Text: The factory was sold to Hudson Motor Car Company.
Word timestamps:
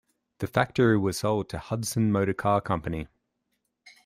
The 0.39 0.47
factory 0.47 0.97
was 0.97 1.19
sold 1.19 1.49
to 1.49 1.59
Hudson 1.59 2.11
Motor 2.11 2.33
Car 2.33 2.59
Company. 2.59 3.05